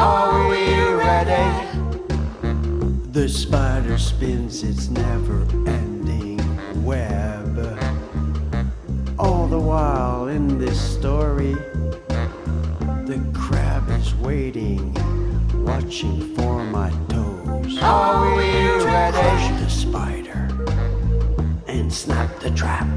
Are 0.00 0.48
we 0.48 0.64
ready? 0.94 1.68
The 3.12 3.28
spider 3.28 3.98
spins 3.98 4.62
its 4.62 4.88
never 4.88 5.42
ending 5.68 6.40
web. 6.82 7.58
All 9.18 9.46
the 9.46 9.58
while 9.58 10.28
in 10.28 10.58
this 10.58 10.80
story, 10.80 11.52
the 13.10 13.20
crab 13.34 13.90
is 13.90 14.14
waiting, 14.14 14.94
watching 15.66 16.34
for 16.34 16.64
my 16.64 16.90
toes. 17.10 17.78
Are 17.82 18.34
we 18.36 18.52
to 18.52 18.86
ready? 18.86 19.18
crush 19.18 19.60
the 19.60 19.68
spider 19.68 20.48
and 21.66 21.92
snap 21.92 22.40
the 22.40 22.50
trap. 22.52 22.88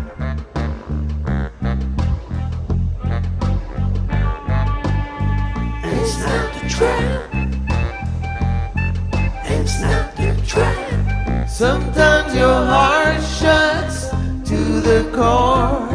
And 9.63 9.69
snap 9.69 10.13
the 10.17 10.35
trap. 10.45 11.47
Sometimes 11.47 12.35
your 12.35 12.65
heart 12.65 13.23
shuts 13.23 14.09
to 14.49 14.57
the 14.81 15.09
core. 15.15 15.87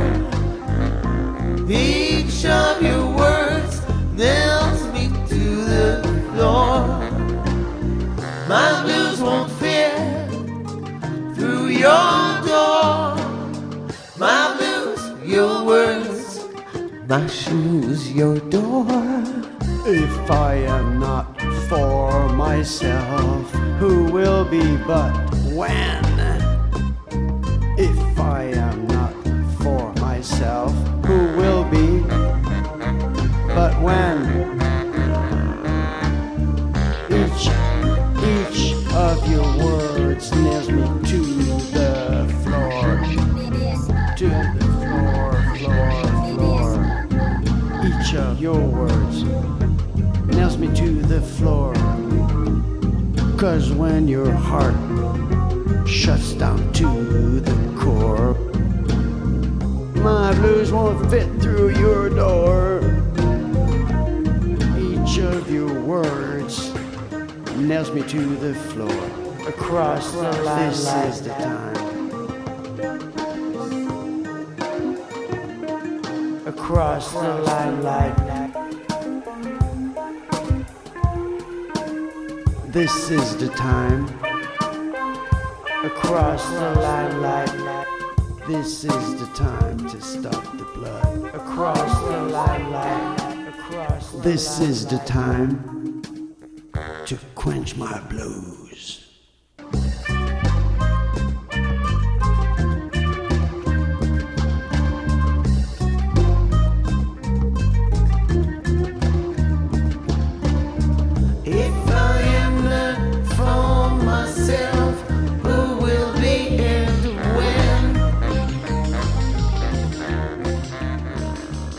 Each 1.68 2.46
of 2.46 2.80
your 2.80 3.04
words 3.14 3.82
nails 4.14 4.80
me 4.94 5.08
to 5.28 5.44
the 5.72 6.02
floor. 6.32 6.86
My 8.48 8.82
blues 8.84 9.20
won't 9.20 9.52
fit 9.60 10.30
through 11.34 11.66
your 11.66 12.40
door. 12.48 13.20
My 14.16 14.56
blues, 14.56 15.02
your 15.30 15.66
words. 15.66 16.40
My 17.06 17.26
shoes, 17.26 18.10
your 18.14 18.38
door. 18.48 18.86
If 19.84 20.30
I 20.30 20.54
am 20.54 20.98
not 20.98 21.38
for 21.68 22.28
myself, 22.30 23.57
who 23.78 24.10
will 24.10 24.44
be 24.44 24.76
but 24.78 25.12
when? 25.54 26.04
If 27.78 28.18
I 28.18 28.50
am 28.52 28.88
not 28.88 29.14
for 29.62 29.92
myself, 30.00 30.72
who 31.06 31.36
will 31.36 31.62
be 31.62 32.00
but 33.54 33.80
when? 33.80 34.18
Each, 37.08 37.46
each 38.34 38.74
of 38.94 39.30
your 39.30 39.46
words 39.64 40.32
nails 40.32 40.68
me 40.70 40.82
to 41.10 41.22
the 41.70 42.26
floor, 42.42 42.82
to 44.16 44.28
the 44.58 44.66
floor, 44.82 45.32
floor, 45.56 45.92
floor. 46.34 46.68
Each 47.86 48.14
of 48.16 48.40
your 48.40 48.60
words 48.60 49.22
nails 50.34 50.58
me 50.58 50.66
to 50.74 51.00
the 51.02 51.20
floor. 51.20 51.74
Cause 53.38 53.70
when 53.70 54.08
your 54.08 54.32
heart 54.32 54.74
shuts 55.88 56.32
down 56.32 56.72
to 56.72 57.38
the 57.38 57.52
core, 57.78 58.34
my 60.02 60.34
blues 60.34 60.72
won't 60.72 61.08
fit 61.08 61.28
through 61.40 61.68
your 61.78 62.10
door. 62.10 62.80
Each 64.76 65.18
of 65.18 65.48
your 65.52 65.72
words 65.82 66.74
nails 67.54 67.92
me 67.92 68.02
to 68.08 68.26
the 68.38 68.54
floor. 68.54 69.04
Across 69.46 70.14
the 70.14 70.32
line, 70.42 70.70
this 70.70 70.92
is 70.92 71.22
the 71.22 71.30
time. 71.30 71.76
Across 76.44 77.12
the 77.12 77.20
line, 77.20 78.47
This 82.72 83.08
is 83.08 83.34
the 83.38 83.48
time. 83.48 84.04
Across 85.84 86.50
the 86.50 86.74
line, 86.78 87.22
like 87.22 88.46
this 88.46 88.84
is 88.84 89.20
the 89.20 89.26
time 89.34 89.88
to 89.88 89.98
stop 90.02 90.44
the 90.58 90.66
blood. 90.74 91.34
Across 91.34 92.00
the 92.02 92.22
line, 92.24 92.70
like 92.70 93.48
across. 93.54 94.12
This 94.22 94.60
is 94.60 94.86
the 94.86 94.98
time 94.98 96.04
to 97.06 97.18
quench 97.34 97.74
my 97.74 98.00
blues. 98.00 99.07